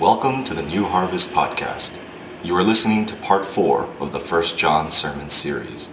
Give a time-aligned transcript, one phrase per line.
[0.00, 1.98] Welcome to the New Harvest Podcast.
[2.44, 5.92] You are listening to part four of the First John sermon series.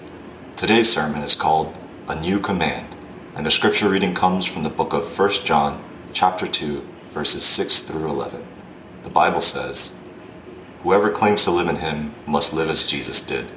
[0.56, 1.76] Today's sermon is called
[2.08, 2.96] A New Command,
[3.36, 5.84] and the scripture reading comes from the book of First John,
[6.14, 8.46] chapter 2, verses 6 through 11.
[9.02, 9.98] The Bible says,
[10.84, 13.48] Whoever claims to live in him must live as Jesus did.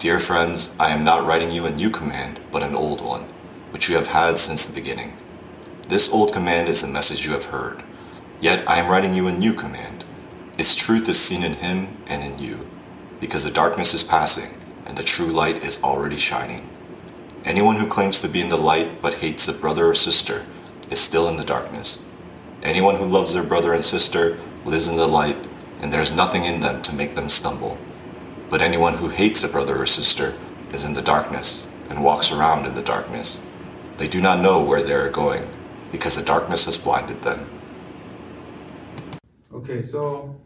[0.00, 3.22] Dear friends, I am not writing you a new command, but an old one,
[3.70, 5.16] which you have had since the beginning.
[5.86, 7.84] This old command is the message you have heard.
[8.40, 10.04] Yet I am writing you a new command.
[10.58, 12.66] Its truth is seen in him and in you,
[13.20, 14.50] because the darkness is passing
[14.84, 16.68] and the true light is already shining.
[17.44, 20.44] Anyone who claims to be in the light but hates a brother or sister
[20.90, 22.08] is still in the darkness.
[22.62, 25.36] Anyone who loves their brother and sister lives in the light,
[25.80, 27.78] and there is nothing in them to make them stumble.
[28.50, 30.34] But anyone who hates a brother or sister
[30.72, 33.40] is in the darkness and walks around in the darkness.
[33.96, 35.48] They do not know where they are going,
[35.92, 37.48] because the darkness has blinded them.
[39.68, 40.40] Okay, so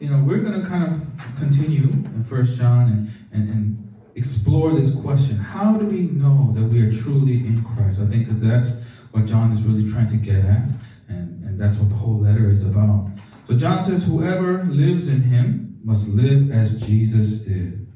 [0.00, 4.74] you know we're going to kind of continue in First John and, and and explore
[4.74, 8.00] this question: How do we know that we are truly in Christ?
[8.00, 10.68] I think that that's what John is really trying to get at,
[11.08, 13.08] and and that's what the whole letter is about.
[13.46, 17.86] So John says, "Whoever lives in Him must live as Jesus did."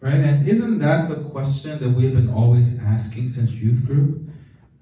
[0.00, 0.14] Right?
[0.14, 4.30] And isn't that the question that we've been always asking since youth group?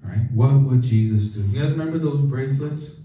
[0.01, 0.31] Right?
[0.31, 1.41] What would Jesus do?
[1.41, 3.01] You guys remember those bracelets?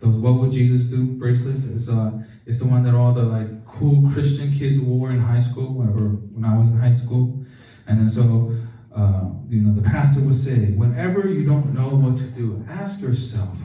[0.00, 1.64] Those "What Would Jesus Do" bracelets.
[1.64, 2.12] It's uh,
[2.46, 6.08] it's the one that all the like cool Christian kids wore in high school, or
[6.34, 7.44] when I was in high school.
[7.86, 8.54] And then so,
[8.94, 13.00] uh, you know, the pastor would say, whenever you don't know what to do, ask
[13.00, 13.58] yourself,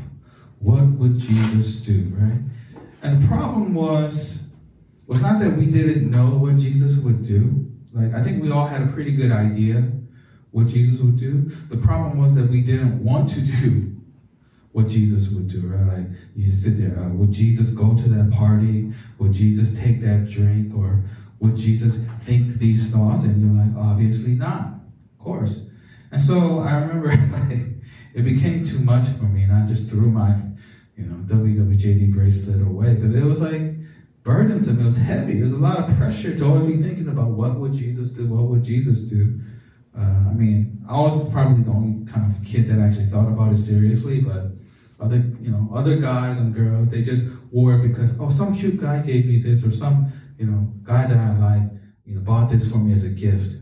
[0.59, 2.39] what would Jesus do, right?
[3.01, 4.49] And the problem was,
[5.07, 7.65] was not that we didn't know what Jesus would do.
[7.93, 9.89] Like I think we all had a pretty good idea
[10.51, 11.49] what Jesus would do.
[11.69, 13.88] The problem was that we didn't want to do
[14.71, 15.99] what Jesus would do, right?
[15.99, 18.93] Like you sit there, uh, would Jesus go to that party?
[19.17, 20.75] Would Jesus take that drink?
[20.75, 21.03] Or
[21.39, 23.23] would Jesus think these thoughts?
[23.23, 25.69] And you're like, obviously not, of course.
[26.11, 27.09] And so I remember
[27.49, 27.59] like,
[28.13, 30.35] it became too much for me, and I just threw my,
[30.97, 33.61] you know, WWJD bracelet away because it was like
[34.23, 34.81] burdensome.
[34.81, 35.39] It was heavy.
[35.39, 38.27] It was a lot of pressure to always be thinking about what would Jesus do?
[38.27, 39.39] What would Jesus do?
[39.97, 43.51] Uh, I mean, I was probably the only kind of kid that actually thought about
[43.51, 44.51] it seriously, but
[44.99, 48.79] other, you know, other guys and girls, they just wore it because, oh, some cute
[48.79, 51.69] guy gave me this, or some, you know, guy that I like,
[52.05, 53.55] you know, bought this for me as a gift.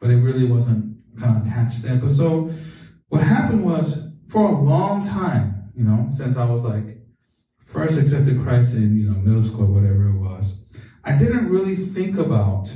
[0.00, 1.96] But it really wasn't kind of attached there.
[1.96, 2.50] But so
[3.08, 6.98] what happened was for a long time, you know, since I was like
[7.64, 10.60] first accepted Christ in, you know, middle school, whatever it was,
[11.04, 12.72] I didn't really think about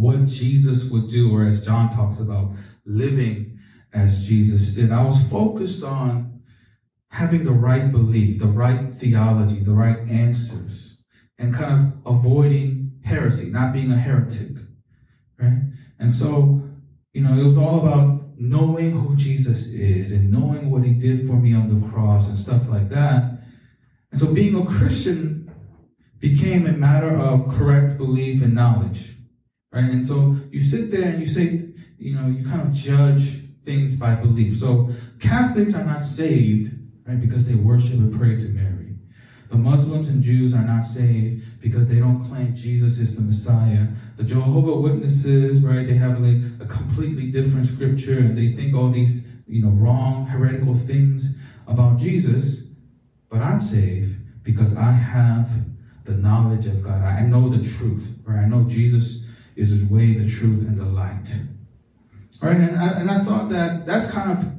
[0.00, 2.52] what Jesus would do, or as John talks about,
[2.84, 3.58] living
[3.92, 4.90] as Jesus did.
[4.90, 6.42] I was focused on
[7.08, 10.96] having the right belief, the right theology, the right answers,
[11.38, 14.56] and kind of avoiding heresy, not being a heretic,
[15.38, 15.60] right?
[15.98, 16.62] And so,
[17.12, 21.26] you know, it was all about knowing who Jesus is and knowing what he did
[21.26, 23.42] for me on the cross and stuff like that.
[24.10, 25.50] And so being a Christian
[26.18, 29.12] became a matter of correct belief and knowledge,
[29.72, 29.84] right?
[29.84, 31.68] And so you sit there and you say,
[31.98, 34.58] you know, you kind of judge things by belief.
[34.58, 34.90] So
[35.20, 36.72] Catholics are not saved
[37.06, 37.20] right?
[37.20, 38.94] Because they worship and pray to Mary.
[39.50, 43.86] The Muslims and Jews are not saved because they don't claim Jesus is the Messiah.
[44.16, 45.86] The Jehovah Witnesses, right?
[45.86, 50.26] They have like a completely different scripture and they think all these, you know, wrong,
[50.26, 52.68] heretical things about Jesus.
[53.28, 55.50] But I'm saved because I have
[56.04, 57.02] the knowledge of God.
[57.02, 58.40] I know the truth, right?
[58.40, 59.21] I know Jesus
[59.56, 61.34] is the way, the truth, and the light.
[62.42, 62.56] Right?
[62.56, 64.52] And I, and I thought that that's kind of,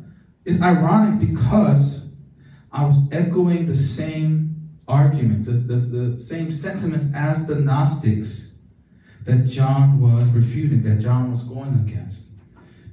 [0.46, 2.14] it's ironic because
[2.72, 8.56] I was echoing the same arguments, the, the, the same sentiments as the Gnostics
[9.26, 12.28] that John was refuting, that John was going against.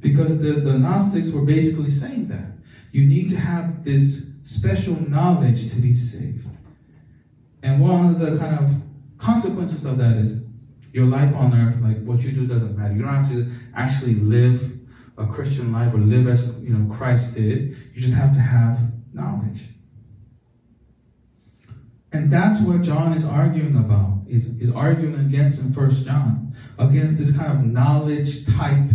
[0.01, 2.53] Because the, the Gnostics were basically saying that.
[2.93, 6.47] You need to have this special knowledge to be saved.
[7.63, 8.71] And one of the kind of
[9.19, 10.40] consequences of that is
[10.93, 12.95] your life on earth, like what you do doesn't matter.
[12.95, 14.79] You don't have to actually live
[15.19, 17.77] a Christian life or live as you know Christ did.
[17.95, 18.79] You just have to have
[19.13, 19.63] knowledge.
[22.13, 24.19] And that's what John is arguing about.
[24.29, 28.91] Is is arguing against in First John, against this kind of knowledge type,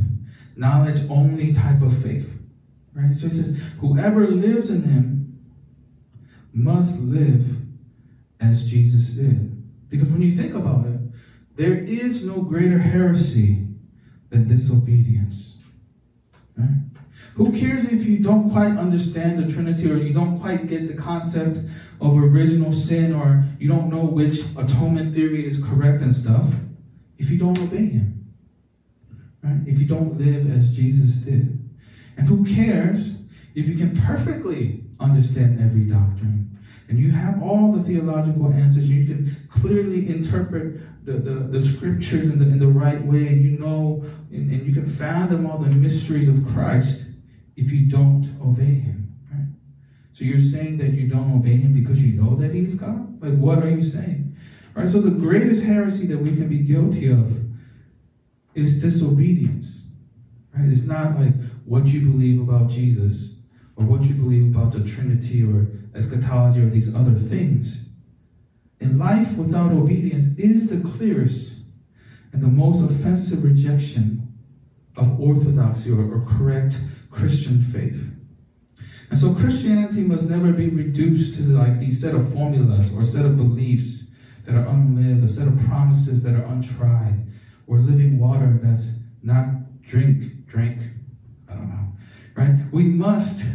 [0.56, 2.31] knowledge only type of faith.
[2.94, 3.15] Right?
[3.15, 5.38] So he says, whoever lives in him
[6.53, 7.45] must live
[8.39, 9.51] as Jesus did.
[9.89, 10.94] Because when you think about it,
[11.56, 13.66] there is no greater heresy
[14.30, 15.57] than disobedience.
[16.57, 16.81] Right?
[17.36, 20.94] Who cares if you don't quite understand the Trinity or you don't quite get the
[20.94, 21.60] concept
[22.02, 26.54] of original sin or you don't know which atonement theory is correct and stuff
[27.18, 28.34] if you don't obey Him?
[29.44, 29.62] Right?
[29.66, 31.62] If you don't live as Jesus did.
[32.18, 33.18] And who cares
[33.54, 36.55] if you can perfectly understand every doctrine
[36.88, 42.24] and you have all the theological answers, you can clearly interpret the, the, the scriptures
[42.24, 45.58] in the, in the right way, and you know, and, and you can fathom all
[45.58, 47.08] the mysteries of Christ
[47.56, 49.16] if you don't obey Him.
[49.32, 49.48] Right?
[50.14, 53.22] So you're saying that you don't obey Him because you know that He's God?
[53.22, 54.36] Like, what are you saying?
[54.76, 54.90] Right?
[54.90, 57.34] So the greatest heresy that we can be guilty of
[58.54, 59.88] is disobedience.
[60.56, 60.70] Right?
[60.70, 61.34] It's not like
[61.66, 63.35] what you believe about Jesus
[63.75, 67.89] or what you believe about the Trinity or eschatology or these other things.
[68.80, 71.60] And life without obedience is the clearest
[72.33, 74.33] and the most offensive rejection
[74.98, 76.80] of orthodoxy or, or correct
[77.12, 78.12] Christian faith.
[79.10, 83.25] And so Christianity must never be reduced to like these set of formulas or set
[83.25, 84.07] of beliefs
[84.45, 87.25] that are unlived, a set of promises that are untried,
[87.68, 88.88] or living water that's
[89.24, 90.80] not drink, drink.
[91.50, 91.94] I don't know.
[92.36, 92.56] Right?
[92.72, 93.45] We must,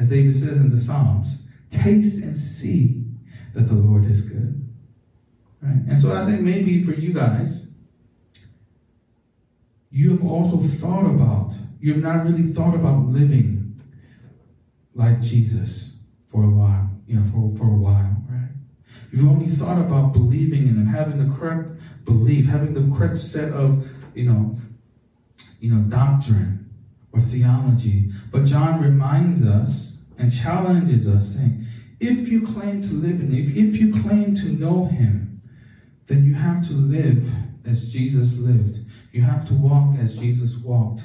[0.00, 3.04] as David says in the Psalms, taste and see
[3.54, 4.66] that the Lord is good.
[5.60, 5.82] Right?
[5.88, 7.66] And so I think maybe for you guys,
[9.90, 13.78] you have also thought about, you have not really thought about living
[14.94, 18.48] like Jesus for a while, you know, for, for a while, right?
[19.12, 21.68] You've only thought about believing in Him, having the correct
[22.06, 24.56] belief, having the correct set of, you know,
[25.60, 26.69] you know, doctrine
[27.12, 28.10] or theology.
[28.30, 31.64] But John reminds us and challenges us, saying,
[31.98, 35.42] if you claim to live in if, if you claim to know him,
[36.06, 37.30] then you have to live
[37.66, 38.80] as Jesus lived.
[39.12, 41.04] You have to walk as Jesus walked.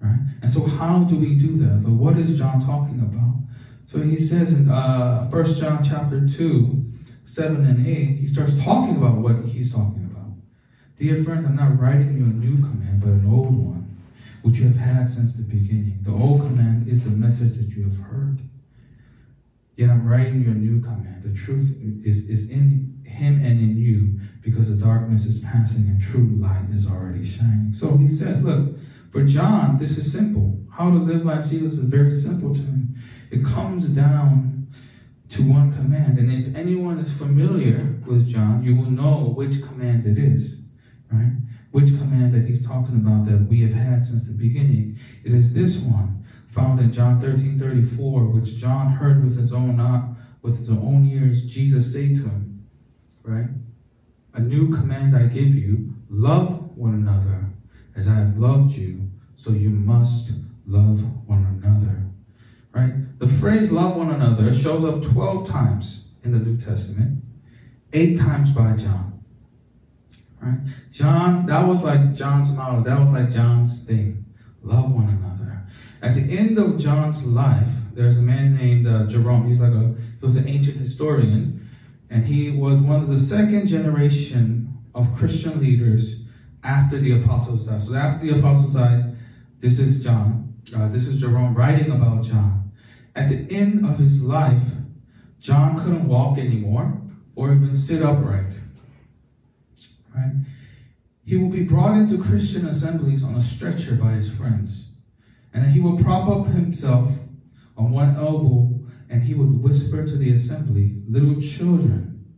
[0.00, 0.20] Right?
[0.42, 1.88] And so how do we do that?
[1.88, 3.34] What is John talking about?
[3.86, 6.84] So he says in uh, 1 John chapter 2,
[7.24, 10.28] 7 and 8, he starts talking about what he's talking about.
[10.98, 13.77] Dear friends, I'm not writing you a new command, but an old one,
[14.42, 15.98] which you have had since the beginning.
[16.02, 18.40] The old command is the message that you have heard.
[19.76, 21.22] Yet I'm writing you a new command.
[21.22, 26.00] The truth is, is in him and in you, because the darkness is passing and
[26.00, 27.72] true light is already shining.
[27.72, 28.76] So he says, look,
[29.10, 30.58] for John, this is simple.
[30.70, 32.96] How to live like Jesus is very simple to him.
[33.30, 34.68] It comes down
[35.30, 36.18] to one command.
[36.18, 40.62] And if anyone is familiar with John, you will know which command it is,
[41.10, 41.32] right?
[41.70, 44.98] Which command that he's talking about that we have had since the beginning.
[45.24, 49.78] It is this one found in John 13 34, which John heard with his own
[50.42, 52.66] with his own ears, Jesus say to him,
[53.22, 53.48] right?
[54.34, 57.44] A new command I give you, love one another
[57.96, 60.32] as I have loved you, so you must
[60.66, 62.04] love one another.
[62.72, 63.18] Right?
[63.18, 67.22] The phrase love one another shows up 12 times in the New Testament,
[67.92, 69.17] eight times by John.
[70.40, 70.58] Right?
[70.90, 74.24] John, that was like John's model, that was like John's thing.
[74.62, 75.62] Love one another.
[76.02, 79.48] At the end of John's life, there's a man named uh, Jerome.
[79.48, 81.68] He's like a he was an ancient historian,
[82.10, 86.22] and he was one of the second generation of Christian leaders
[86.62, 87.82] after the apostles died.
[87.82, 89.16] So after the apostles died,
[89.60, 90.54] this is John.
[90.76, 92.70] Uh, this is Jerome writing about John.
[93.16, 94.62] At the end of his life,
[95.40, 97.00] John couldn't walk anymore
[97.34, 98.58] or even sit upright.
[100.18, 100.34] Right?
[101.24, 104.90] He will be brought into Christian assemblies on a stretcher by his friends.
[105.52, 107.12] And he will prop up himself
[107.76, 112.34] on one elbow and he would whisper to the assembly, Little children,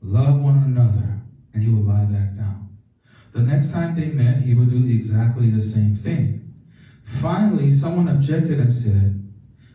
[0.00, 1.20] love one another.
[1.52, 2.76] And he would lie back down.
[3.32, 6.54] The next time they met, he would do exactly the same thing.
[7.04, 9.32] Finally, someone objected and said,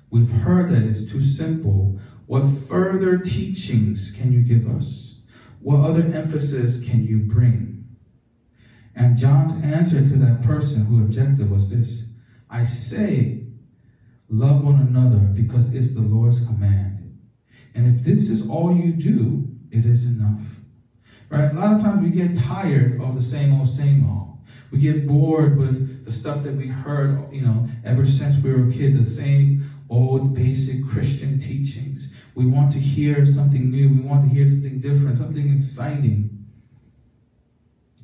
[0.10, 2.00] We've heard that it's too simple.
[2.25, 5.09] What further teachings can you give us?
[5.60, 7.88] What other emphasis can you bring?
[8.96, 12.10] And John's answer to that person who objected was this
[12.50, 13.44] I say,
[14.30, 17.20] love one another because it's the Lord's command.
[17.75, 20.42] And if this is all you do, it is enough.
[21.30, 21.51] Right?
[21.51, 24.39] A lot of times we get tired of the same old, same old.
[24.72, 28.68] We get bored with the stuff that we heard, you know, ever since we were
[28.68, 32.13] a kid, the same old basic Christian teachings.
[32.36, 33.89] We want to hear something new.
[33.89, 36.45] We want to hear something different, something exciting.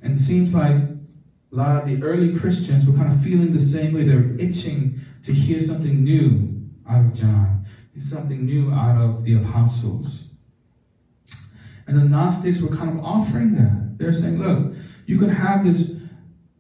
[0.02, 3.60] And it seems like a lot of the early Christians were kind of feeling the
[3.60, 4.04] same way.
[4.04, 7.66] They were itching to hear something new out of John,
[8.00, 10.24] something new out of the apostles.
[11.88, 13.98] And the Gnostics were kind of offering that.
[13.98, 15.92] They're saying, look, you can have this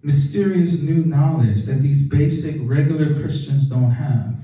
[0.01, 4.35] mysterious new knowledge that these basic regular Christians don't have.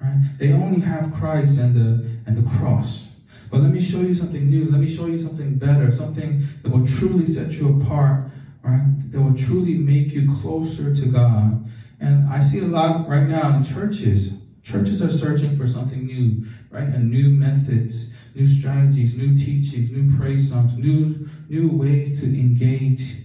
[0.00, 0.22] Right?
[0.38, 3.08] They only have Christ and the and the cross.
[3.50, 4.70] But let me show you something new.
[4.70, 8.30] Let me show you something better, something that will truly set you apart,
[8.62, 9.12] right?
[9.12, 11.68] That will truly make you closer to God.
[12.00, 14.34] And I see a lot right now in churches.
[14.62, 16.84] Churches are searching for something new, right?
[16.84, 23.16] And new methods, new strategies, new teachings, new praise songs, new new ways to engage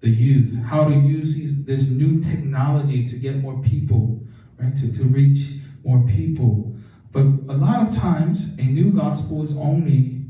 [0.00, 4.20] the youth, how to use these, this new technology to get more people,
[4.58, 4.76] right?
[4.76, 6.76] To, to reach more people.
[7.12, 10.26] But a lot of times, a new gospel is only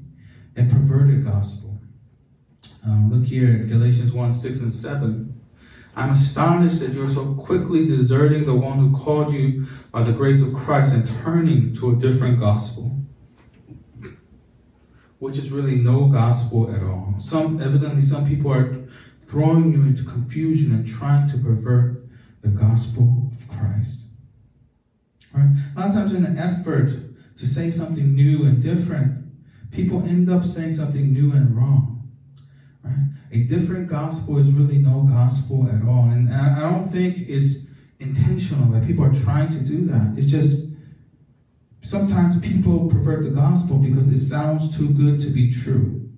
[0.57, 1.79] a perverted gospel.
[2.87, 5.35] Uh, look here at Galatians 1 6 and 7.
[5.97, 10.41] I'm astonished that you're so quickly deserting the one who called you by the grace
[10.43, 12.97] of Christ and turning to a different gospel,
[15.19, 17.17] which is really no gospel at all.
[17.19, 18.89] Some evidently some people are
[19.27, 22.07] throwing you into confusion and trying to pervert
[22.43, 24.05] the gospel of Christ.
[25.39, 25.57] Right?
[25.77, 26.91] A lot of times, in an effort
[27.39, 29.25] to say something new and different,
[29.71, 32.11] people end up saying something new and wrong.
[32.83, 33.07] Right?
[33.33, 36.11] A different gospel is really no gospel at all.
[36.11, 37.67] And I don't think it's
[38.01, 40.15] intentional that people are trying to do that.
[40.17, 40.73] It's just
[41.83, 46.09] sometimes people pervert the gospel because it sounds too good to be true.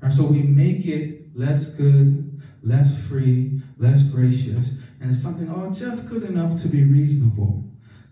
[0.00, 0.12] Right?
[0.12, 6.08] So we make it less good, less free, less gracious, and it's something, oh, just
[6.08, 7.62] good enough to be reasonable.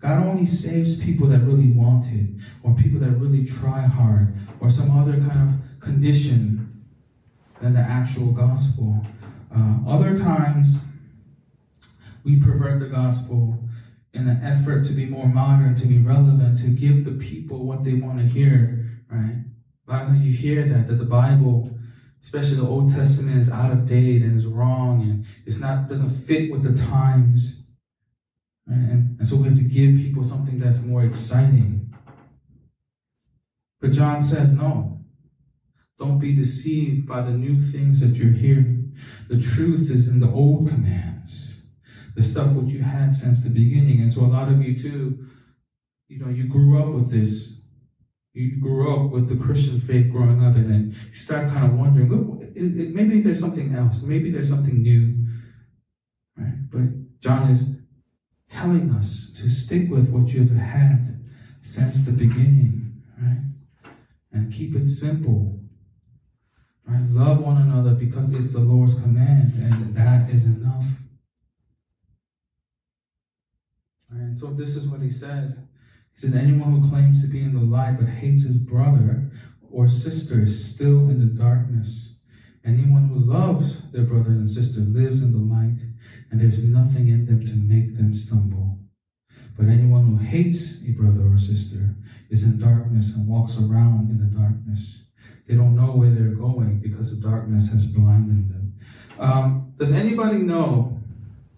[0.03, 2.29] God only saves people that really want it,
[2.61, 6.83] or people that really try hard, or some other kind of condition
[7.61, 9.01] than the actual gospel.
[9.55, 10.77] Uh, other times,
[12.25, 13.57] we pervert the gospel
[14.13, 17.85] in an effort to be more modern, to be relevant, to give the people what
[17.85, 19.37] they want to hear, right?
[19.87, 21.71] A lot of times you hear that, that the Bible,
[22.21, 26.09] especially the Old Testament, is out of date and is wrong and it's not doesn't
[26.09, 27.62] fit with the times.
[28.67, 31.93] And, and so we have to give people something that's more exciting.
[33.81, 35.01] But John says, no.
[35.99, 38.95] Don't be deceived by the new things that you're hearing.
[39.29, 41.63] The truth is in the old commands,
[42.15, 44.01] the stuff which you had since the beginning.
[44.01, 45.25] And so a lot of you too,
[46.07, 47.59] you know, you grew up with this.
[48.33, 51.77] You grew up with the Christian faith growing up, and then you start kind of
[51.77, 54.01] wondering, look, maybe there's something else.
[54.01, 55.27] Maybe there's something new.
[56.35, 56.69] Right?
[56.71, 57.75] But John is
[58.53, 61.19] telling us to stick with what you've had
[61.61, 63.41] since the beginning, right?
[64.31, 65.59] And keep it simple.
[66.87, 67.01] Right?
[67.09, 70.85] Love one another because it's the Lord's command, and that is enough.
[74.11, 75.57] And so this is what he says.
[76.13, 79.31] He says, Anyone who claims to be in the light but hates his brother
[79.71, 82.15] or sister is still in the darkness.
[82.63, 85.79] Anyone who loves their brother and sister lives in the light
[86.33, 88.79] and there's nothing in them to make them stumble.
[89.55, 91.93] But anyone who hates a brother or sister
[92.31, 95.03] is in darkness and walks around in the darkness.
[95.47, 98.73] They don't know where they're going because the darkness has blinded them.
[99.19, 100.99] Um, does anybody know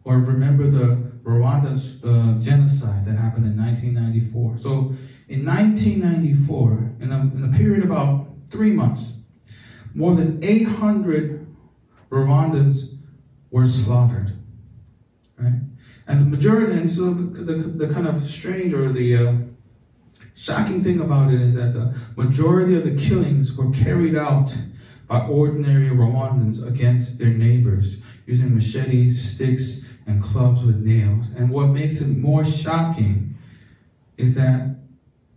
[0.03, 4.59] or remember the Rwanda uh, genocide that happened in 1994?
[4.59, 4.93] So,
[5.29, 9.19] in 1994, in a, in a period of about three months,
[9.93, 11.47] more than 800
[12.11, 12.97] Rwandans
[13.51, 14.34] were slaughtered
[15.37, 15.53] right?
[16.07, 17.53] And the majority, and so the, the,
[17.85, 19.33] the kind of strange or the uh,
[20.35, 24.55] shocking thing about it is that the majority of the killings were carried out
[25.07, 31.29] by ordinary Rwandans against their neighbors using machetes, sticks, and clubs with nails.
[31.35, 33.35] And what makes it more shocking
[34.17, 34.75] is that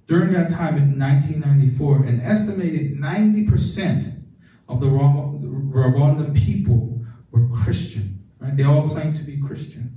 [0.07, 4.23] during that time in 1994, an estimated 90%
[4.69, 8.18] of the Rwandan people were Christian.
[8.49, 8.57] Right?
[8.57, 9.95] They all claim to be Christian.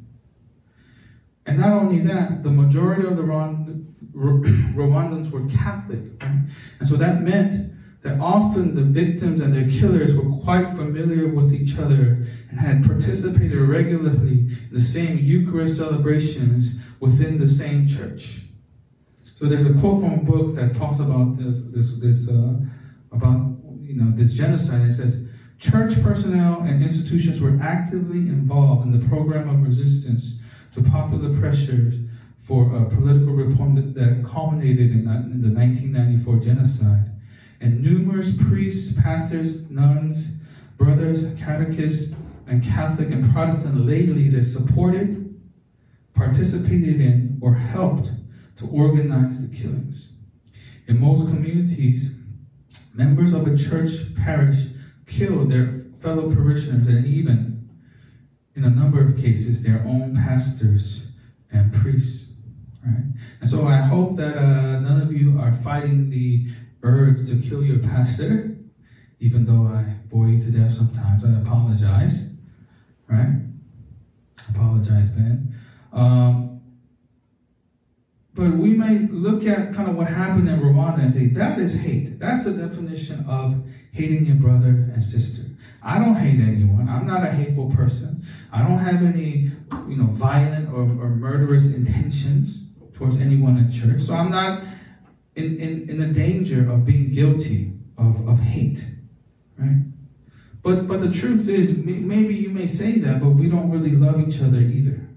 [1.45, 3.23] And not only that, the majority of the
[4.13, 6.21] Rwandans were Catholic.
[6.21, 6.41] Right?
[6.79, 11.53] And so that meant that often the victims and their killers were quite familiar with
[11.53, 18.41] each other and had participated regularly in the same Eucharist celebrations within the same church.
[19.35, 22.55] So there's a quote from a book that talks about this, this, this uh,
[23.11, 24.87] about you know this genocide.
[24.87, 25.27] It says,
[25.61, 30.39] Church personnel and institutions were actively involved in the program of resistance
[30.73, 31.99] to popular pressures
[32.39, 37.11] for a political reform that, that culminated in, in, the 1994 genocide.
[37.59, 40.37] And numerous priests, pastors, nuns,
[40.79, 42.15] brothers, catechists,
[42.47, 45.39] and Catholic and Protestant lay leaders supported,
[46.15, 48.09] participated in, or helped
[48.57, 50.13] to organize the killings.
[50.87, 52.17] In most communities,
[52.95, 54.57] members of a church parish
[55.11, 57.69] killed their fellow parishioners and even
[58.55, 61.11] in a number of cases, their own pastors
[61.51, 62.33] and priests.
[62.85, 63.03] Right?
[63.39, 66.47] And so I hope that uh, none of you are fighting the
[66.83, 68.57] urge to kill your pastor,
[69.19, 71.23] even though I bore you to death sometimes.
[71.23, 72.33] I apologize.
[73.07, 73.41] Right?
[74.49, 75.55] Apologize, Ben.
[75.93, 76.50] Um,
[78.33, 81.73] but we may look at kind of what happened in Rwanda and say, that is
[81.73, 82.19] hate.
[82.19, 83.61] That's the definition of
[83.91, 85.43] hating your brother and sister.
[85.83, 86.87] I don't hate anyone.
[86.87, 88.25] I'm not a hateful person.
[88.51, 89.51] I don't have any,
[89.87, 94.01] you know, violent or, or murderous intentions towards anyone in church.
[94.01, 94.63] So I'm not
[95.35, 98.85] in, in, in the danger of being guilty of, of hate.
[99.57, 99.81] Right?
[100.63, 104.25] But but the truth is, maybe you may say that, but we don't really love
[104.25, 105.07] each other either.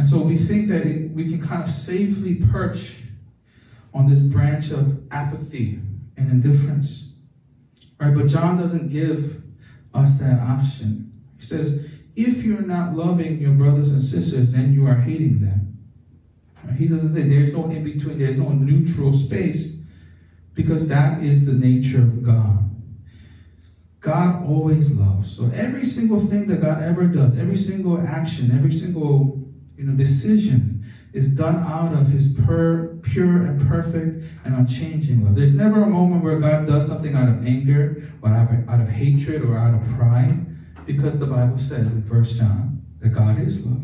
[0.00, 3.02] And so we think that it, we can kind of safely perch
[3.92, 5.78] on this branch of apathy
[6.16, 7.10] and indifference.
[8.00, 8.14] Right?
[8.14, 9.42] But John doesn't give
[9.92, 11.12] us that option.
[11.38, 11.84] He says,
[12.16, 15.76] if you're not loving your brothers and sisters, then you are hating them.
[16.64, 16.78] Right?
[16.78, 19.82] He doesn't say there's no in between, there's no neutral space,
[20.54, 22.70] because that is the nature of God.
[24.00, 25.36] God always loves.
[25.36, 29.40] So every single thing that God ever does, every single action, every single
[29.80, 35.34] you know decision is done out of his pur- pure and perfect and unchanging love.
[35.34, 38.80] There's never a moment where God does something out of anger or out of, out
[38.80, 40.46] of hatred or out of pride,
[40.86, 43.82] because the Bible says in 1 John that God is love.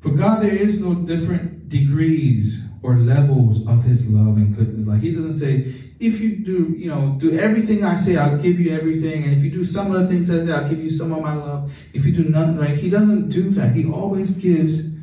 [0.00, 4.86] For God, there is no different degrees or levels of his love and goodness.
[4.86, 8.60] Like he doesn't say, if you do, you know, do everything I say, I'll give
[8.60, 9.24] you everything.
[9.24, 11.22] And if you do some of the things I say, I'll give you some of
[11.22, 11.72] my love.
[11.94, 12.76] If you do none, right?
[12.76, 13.74] He doesn't do that.
[13.74, 14.95] He always gives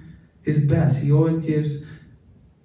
[0.43, 0.99] his best.
[0.99, 1.85] He always gives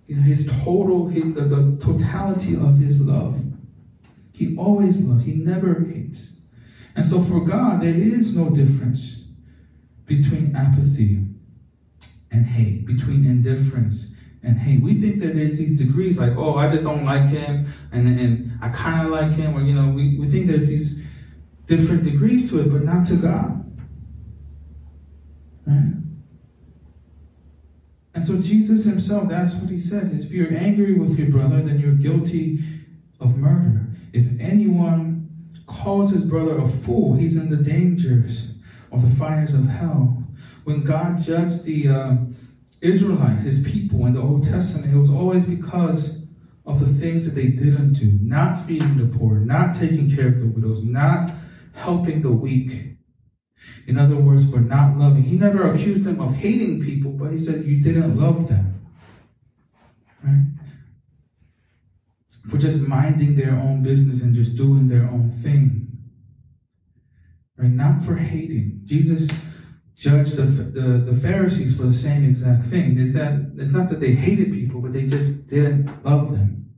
[0.07, 3.41] you know, his total, his, the, the totality of his love.
[4.33, 5.25] He always loves.
[5.25, 6.41] He never hates.
[6.95, 9.25] And so for God, there is no difference
[10.07, 11.25] between apathy
[12.31, 14.83] and hate, between indifference and hate.
[14.83, 18.53] We think that there's these degrees like, oh, I just don't like him, and, and
[18.63, 21.03] I kind of like him, or, you know, we, we think there's these
[21.67, 23.65] different degrees to it, but not to God.
[25.67, 25.95] Right?
[28.19, 30.11] And so Jesus himself, that's what he says.
[30.11, 32.65] If you're angry with your brother, then you're guilty
[33.21, 33.87] of murder.
[34.13, 35.31] If anyone
[35.69, 38.55] calls his brother a fool, he's in the dangers
[38.91, 40.21] of the fires of hell.
[40.65, 42.17] When God judged the uh,
[42.81, 46.27] Israelites, his people in the Old Testament, it was always because
[46.67, 48.19] of the things that they didn't do.
[48.21, 51.31] Not feeding the poor, not taking care of the widows, not
[51.73, 52.98] helping the weak,
[53.87, 55.23] in other words, for not loving.
[55.23, 58.87] He never accused them of hating people, but he said, You didn't love them.
[60.23, 60.45] Right?
[62.49, 65.87] For just minding their own business and just doing their own thing.
[67.57, 67.71] Right?
[67.71, 68.83] Not for hating.
[68.85, 69.29] Jesus
[69.97, 72.99] judged the, the, the Pharisees for the same exact thing.
[72.99, 76.71] Is that it's not that they hated people, but they just didn't love them.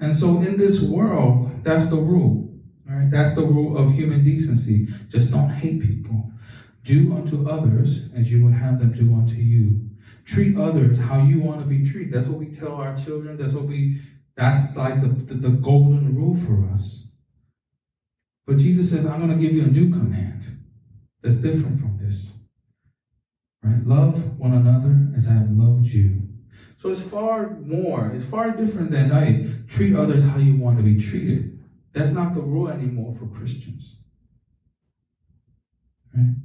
[0.00, 2.47] And so in this world, that's the rule.
[2.88, 3.10] Right?
[3.10, 4.88] That's the rule of human decency.
[5.08, 6.30] Just don't hate people.
[6.84, 9.88] Do unto others as you would have them do unto you.
[10.24, 12.14] Treat others how you want to be treated.
[12.14, 13.36] That's what we tell our children.
[13.36, 14.00] That's what we
[14.36, 17.08] that's like the, the, the golden rule for us.
[18.46, 20.46] But Jesus says, I'm going to give you a new command
[21.22, 22.32] that's different from this.
[23.62, 23.84] Right?
[23.84, 26.22] Love one another as I have loved you.
[26.80, 30.84] So it's far more, it's far different than I treat others how you want to
[30.84, 31.57] be treated.
[31.98, 33.96] That's not the rule anymore for Christians.
[36.16, 36.36] Right?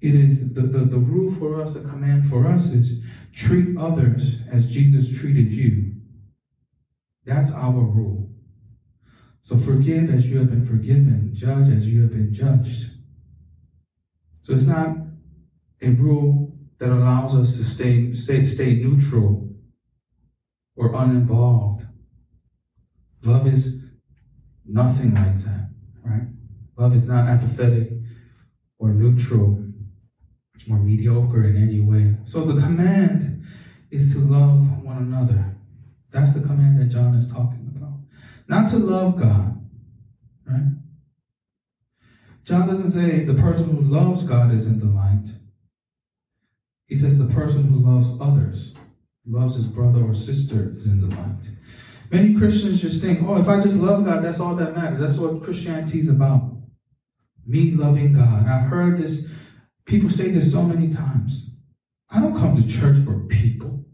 [0.00, 3.02] It is the, the, the rule for us, the command for us is
[3.34, 5.92] treat others as Jesus treated you.
[7.26, 8.30] That's our rule.
[9.42, 12.86] So forgive as you have been forgiven, judge as you have been judged.
[14.40, 14.96] So it's not
[15.82, 19.54] a rule that allows us to stay, stay, stay neutral
[20.74, 21.84] or uninvolved.
[23.22, 23.79] Love is
[24.72, 25.70] Nothing like that,
[26.04, 26.28] right?
[26.76, 27.90] Love is not apathetic
[28.78, 29.64] or neutral
[30.70, 32.16] or mediocre in any way.
[32.24, 33.44] So the command
[33.90, 35.56] is to love one another.
[36.12, 37.94] That's the command that John is talking about.
[38.46, 39.60] Not to love God,
[40.46, 40.72] right?
[42.44, 45.30] John doesn't say the person who loves God is in the light.
[46.86, 48.74] He says the person who loves others,
[49.26, 51.50] loves his brother or sister, is in the light.
[52.10, 55.00] Many Christians just think, oh, if I just love God, that's all that matters.
[55.00, 56.56] That's what Christianity is about.
[57.46, 58.46] Me loving God.
[58.46, 59.26] I've heard this,
[59.84, 61.50] people say this so many times.
[62.10, 63.84] I don't come to church for people,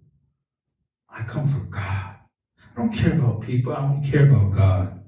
[1.11, 2.15] I come for God.
[2.59, 5.05] I don't care about people, I only care about God.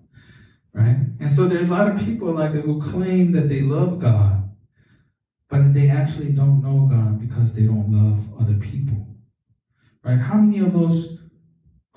[0.75, 0.97] Right?
[1.19, 4.51] And so there's a lot of people like that who claim that they love God,
[5.49, 9.07] but they actually don't know God because they don't love other people.
[10.05, 10.19] Right?
[10.19, 11.19] How many of those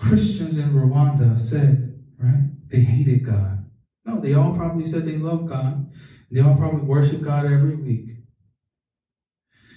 [0.02, 3.70] Christians in Rwanda said, right, they hated God?
[4.06, 5.90] No, they all probably said they love God.
[6.32, 8.10] They all probably worship God every week.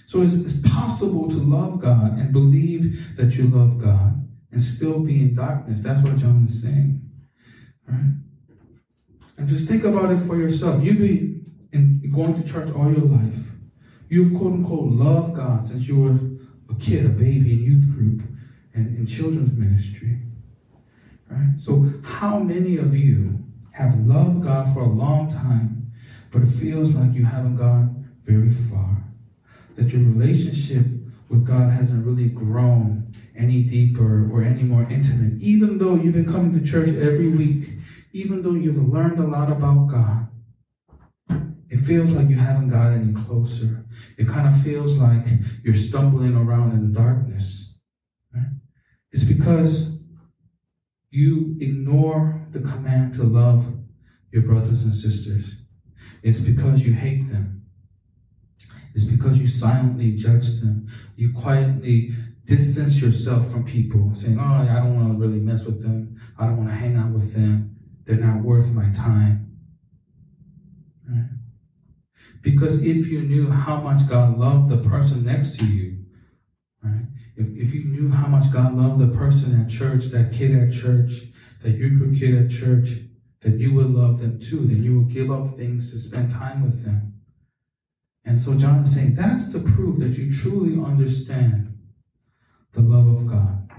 [0.07, 5.21] So it's possible to love God and believe that you love God and still be
[5.21, 5.81] in darkness.
[5.81, 7.01] That's what John is saying.
[7.87, 8.13] Right?
[9.37, 10.83] And just think about it for yourself.
[10.83, 13.39] You've been in, going to church all your life.
[14.09, 16.19] You've quote unquote loved God since you were
[16.73, 18.04] a kid, a baby in youth group
[19.07, 20.19] children's ministry.
[21.29, 21.53] Right?
[21.57, 23.39] So how many of you
[23.71, 25.91] have loved God for a long time,
[26.31, 29.03] but it feels like you haven't gone very far?
[29.75, 30.85] That your relationship
[31.29, 36.31] with God hasn't really grown any deeper or any more intimate, even though you've been
[36.31, 37.69] coming to church every week,
[38.13, 40.27] even though you've learned a lot about God.
[41.69, 43.83] It feels like you haven't got any closer.
[44.17, 45.25] It kind of feels like
[45.63, 47.64] you're stumbling around in the darkness.
[49.15, 49.97] It's because
[51.09, 53.65] you ignore the command to love
[54.33, 55.55] your brothers and sisters.
[56.21, 57.63] It's because you hate them.
[58.93, 60.89] It's because you silently judge them.
[61.15, 62.11] You quietly
[62.43, 66.19] distance yourself from people, saying, Oh, I don't want to really mess with them.
[66.37, 67.73] I don't want to hang out with them.
[68.03, 69.57] They're not worth my time.
[71.09, 71.29] Right?
[72.41, 75.99] Because if you knew how much God loved the person next to you,
[76.83, 77.05] right?
[77.37, 80.73] If, if you knew how much God loved the person at church, that kid at
[80.73, 81.23] church,
[81.61, 82.91] that youth group kid at church,
[83.41, 86.63] that you would love them too, then you would give up things to spend time
[86.63, 87.13] with them.
[88.23, 91.77] And so John is saying that's the proof that you truly understand
[92.73, 93.69] the love of God.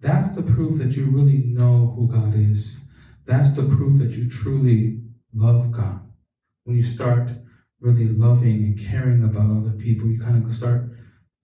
[0.00, 2.80] That's the proof that you really know who God is.
[3.26, 5.00] That's the proof that you truly
[5.32, 6.00] love God.
[6.64, 7.30] When you start
[7.80, 10.90] really loving and caring about other people, you kind of start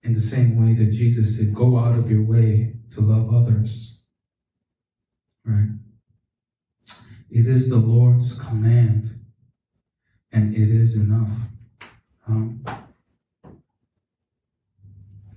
[0.03, 3.99] in the same way that Jesus said, go out of your way to love others.
[5.45, 5.69] Right?
[7.29, 9.09] It is the Lord's command,
[10.31, 11.29] and it is enough.
[12.27, 12.63] Um,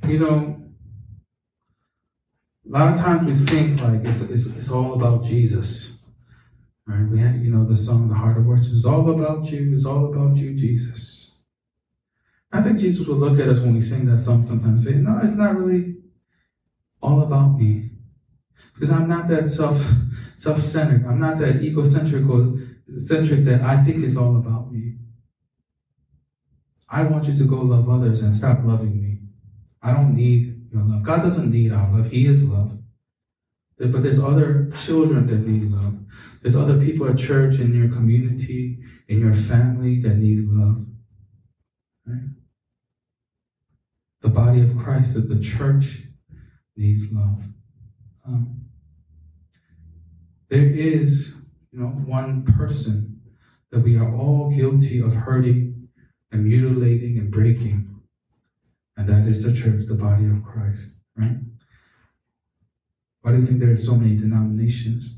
[0.06, 0.60] you know,
[2.66, 6.00] a lot of times we think like it's, it's, it's all about Jesus.
[6.86, 7.08] Right?
[7.08, 9.86] We have, you know, the song, The Heart of Worship is all about you, it's
[9.86, 11.33] all about you, Jesus.
[12.54, 15.00] I think Jesus would look at us when we sing that song sometimes and say,
[15.00, 15.96] No, it's not really
[17.02, 17.90] all about me.
[18.74, 19.82] Because I'm not that self
[20.36, 21.04] self-centered.
[21.04, 22.24] I'm not that egocentric
[22.98, 24.94] centric that I think it's all about me.
[26.88, 29.18] I want you to go love others and stop loving me.
[29.82, 31.02] I don't need your love.
[31.02, 32.10] God doesn't need our love.
[32.10, 32.78] He is love.
[33.78, 35.98] But there's other children that need love.
[36.40, 40.86] There's other people at church, in your community, in your family that need love.
[42.06, 42.28] Right?
[44.54, 46.02] Body of Christ, that the church
[46.76, 47.42] needs love.
[48.24, 48.60] Um,
[50.48, 51.34] there is,
[51.72, 53.20] you know, one person
[53.72, 55.88] that we are all guilty of hurting
[56.30, 58.00] and mutilating and breaking,
[58.96, 61.38] and that is the church, the body of Christ, right?
[63.22, 65.16] Why do you think there are so many denominations?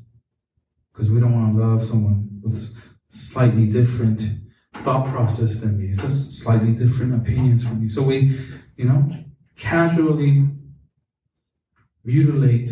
[0.94, 2.74] Because we don't want to love someone with
[3.10, 4.22] slightly different
[4.82, 7.88] thought process than me, It's just slightly different opinions from me.
[7.88, 8.38] So we,
[8.76, 9.08] you know,
[9.56, 10.48] casually
[12.04, 12.70] mutilate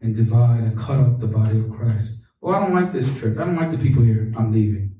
[0.00, 2.20] and divide and cut up the body of Christ.
[2.42, 3.38] Oh, I don't like this church.
[3.38, 4.32] I don't like the people here.
[4.36, 4.94] I'm leaving.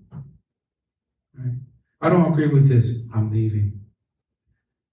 [1.37, 1.55] Right?
[2.01, 3.01] I don't agree with this.
[3.13, 3.81] I'm leaving.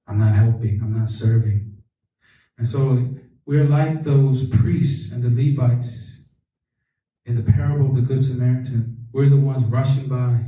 [0.07, 0.79] I'm not helping.
[0.81, 1.77] I'm not serving.
[2.57, 3.07] And so
[3.45, 6.29] we're like those priests and the Levites
[7.25, 9.07] in the parable of the Good Samaritan.
[9.11, 10.45] We're the ones rushing by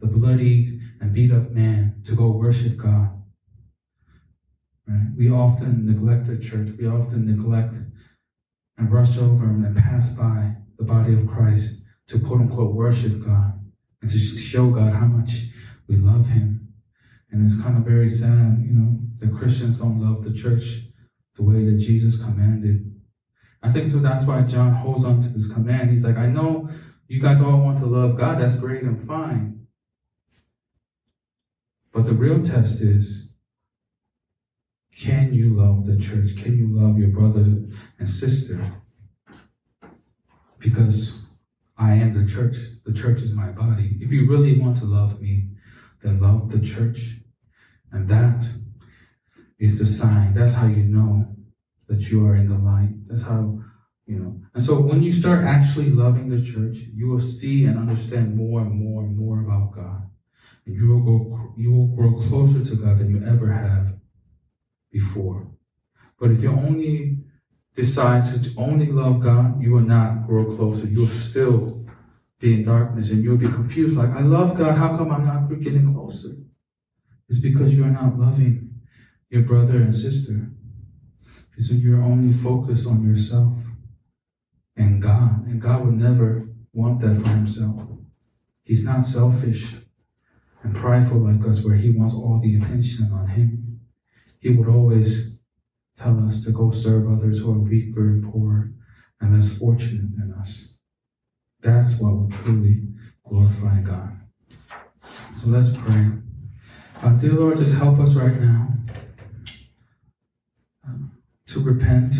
[0.00, 3.15] the bloodied and beat up man to go worship God.
[4.86, 5.08] Right?
[5.16, 6.68] We often neglect the church.
[6.78, 7.74] We often neglect
[8.78, 13.58] and rush over and pass by the body of Christ to quote unquote worship God
[14.02, 15.46] and to show God how much
[15.88, 16.72] we love Him.
[17.30, 20.82] And it's kind of very sad, you know, that Christians don't love the church
[21.34, 22.92] the way that Jesus commanded.
[23.62, 25.90] I think so that's why John holds on to this command.
[25.90, 26.68] He's like, I know
[27.08, 29.66] you guys all want to love God, that's great and fine.
[31.92, 33.25] But the real test is
[34.96, 36.36] can you love the church?
[36.42, 37.44] Can you love your brother
[37.98, 38.72] and sister?
[40.58, 41.26] Because
[41.76, 42.56] I am the church.
[42.86, 43.98] The church is my body.
[44.00, 45.48] If you really want to love me,
[46.02, 47.16] then love the church.
[47.92, 48.48] And that
[49.58, 50.32] is the sign.
[50.32, 51.26] That's how you know
[51.88, 52.94] that you are in the light.
[53.06, 53.60] That's how,
[54.06, 54.40] you know.
[54.54, 58.62] And so when you start actually loving the church, you will see and understand more
[58.62, 60.08] and more and more about God.
[60.64, 63.96] and you will go you will grow closer to God than you ever have
[64.98, 65.46] before.
[66.18, 67.18] But if you only
[67.74, 70.86] decide to only love God, you will not grow closer.
[70.86, 71.84] You will still
[72.40, 75.48] be in darkness and you'll be confused like, I love God, how come I'm not
[75.60, 76.32] getting closer?
[77.28, 78.52] It's because you're not loving
[79.28, 80.50] your brother and sister.
[81.50, 83.56] Because you're only focused on yourself
[84.76, 85.46] and God.
[85.46, 87.82] And God would never want that for himself.
[88.64, 89.74] He's not selfish
[90.62, 93.75] and prideful like us, where he wants all the attention on him.
[94.46, 95.40] He would always
[95.98, 98.70] tell us to go serve others who are weaker and poorer
[99.20, 100.74] and less fortunate than us.
[101.62, 102.84] That's what will truly
[103.28, 104.16] glorify God.
[105.36, 106.12] So let's pray.
[107.02, 108.68] Uh, dear Lord, just help us right now
[110.88, 110.92] uh,
[111.48, 112.14] to repent,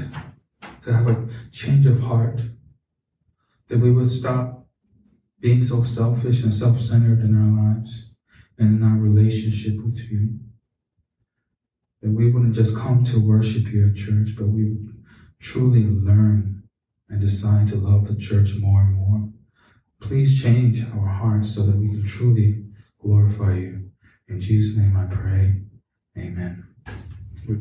[0.82, 2.42] to have a change of heart,
[3.68, 4.66] that we would stop
[5.38, 8.10] being so selfish and self centered in our lives
[8.58, 10.40] and in our relationship with you.
[12.06, 14.94] That we wouldn't just come to worship you at church, but we would
[15.40, 16.62] truly learn
[17.08, 19.28] and decide to love the church more and more.
[20.00, 22.62] Please change our hearts so that we can truly
[23.02, 23.90] glorify you.
[24.28, 25.62] In Jesus' name I pray.
[26.16, 26.65] Amen.